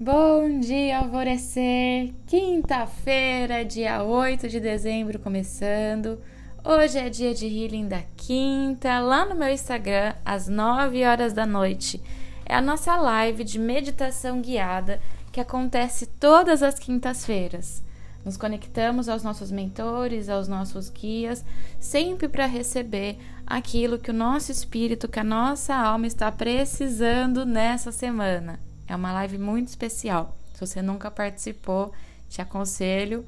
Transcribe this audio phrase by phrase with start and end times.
[0.00, 2.12] Bom dia, alvorecer!
[2.26, 6.18] Quinta-feira, dia 8 de dezembro, começando.
[6.64, 11.46] Hoje é dia de healing da quinta, lá no meu Instagram, às 9 horas da
[11.46, 12.02] noite.
[12.44, 14.98] É a nossa live de meditação guiada
[15.30, 17.84] que acontece todas as quintas-feiras.
[18.24, 21.44] Nos conectamos aos nossos mentores, aos nossos guias,
[21.78, 27.92] sempre para receber aquilo que o nosso espírito, que a nossa alma está precisando nessa
[27.92, 28.58] semana.
[28.92, 30.36] É uma live muito especial.
[30.52, 31.94] Se você nunca participou,
[32.28, 33.26] te aconselho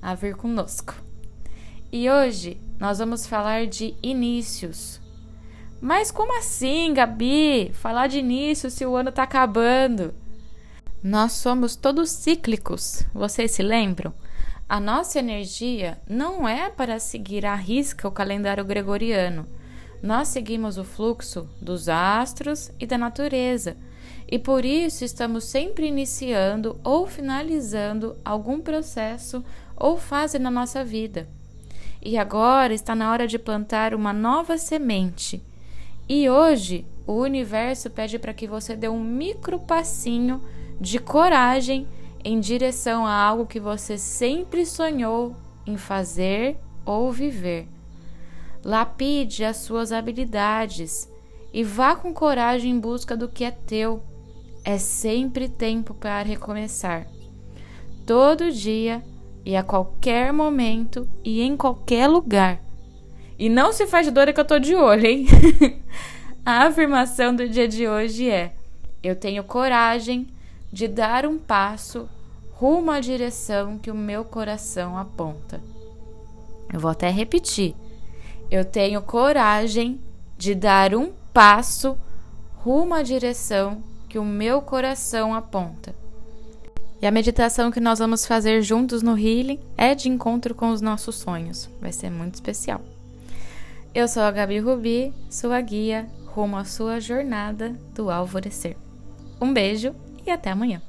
[0.00, 0.94] a vir conosco.
[1.92, 5.02] E hoje nós vamos falar de inícios.
[5.82, 7.70] Mas como assim, Gabi?
[7.74, 10.14] Falar de início se o ano está acabando?
[11.02, 14.14] Nós somos todos cíclicos, vocês se lembram?
[14.66, 19.46] A nossa energia não é para seguir à risca o calendário gregoriano.
[20.02, 23.76] Nós seguimos o fluxo dos astros e da natureza,
[24.30, 29.44] e por isso estamos sempre iniciando ou finalizando algum processo
[29.76, 31.28] ou fase na nossa vida.
[32.00, 35.42] E agora está na hora de plantar uma nova semente.
[36.08, 40.42] E hoje o universo pede para que você dê um micro passinho
[40.80, 41.86] de coragem
[42.24, 47.68] em direção a algo que você sempre sonhou em fazer ou viver.
[48.64, 51.10] Lapide as suas habilidades
[51.52, 54.02] e vá com coragem em busca do que é teu.
[54.64, 57.06] É sempre tempo para recomeçar.
[58.06, 59.02] Todo dia
[59.44, 62.60] e a qualquer momento e em qualquer lugar.
[63.38, 65.26] E não se faz de dor que eu tô de olho, hein?
[66.46, 68.54] a afirmação do dia de hoje é:
[69.02, 70.28] eu tenho coragem
[70.72, 72.08] de dar um passo
[72.52, 75.60] rumo à direção que o meu coração aponta.
[76.72, 77.74] Eu vou até repetir.
[78.48, 80.00] Eu tenho coragem
[80.38, 81.98] de dar um passo
[82.54, 85.94] rumo à direção que o meu coração aponta.
[87.00, 90.82] E a meditação que nós vamos fazer juntos no Healing é de encontro com os
[90.82, 91.66] nossos sonhos.
[91.80, 92.82] Vai ser muito especial.
[93.94, 98.76] Eu sou a Gabi Rubi, sua guia rumo à sua jornada do alvorecer.
[99.40, 99.94] Um beijo
[100.26, 100.82] e até amanhã.